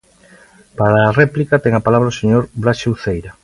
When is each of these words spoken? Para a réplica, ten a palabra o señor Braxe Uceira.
Para 0.79 0.99
a 1.05 1.15
réplica, 1.21 1.61
ten 1.63 1.73
a 1.75 1.85
palabra 1.87 2.11
o 2.13 2.17
señor 2.19 2.43
Braxe 2.63 2.91
Uceira. 2.93 3.31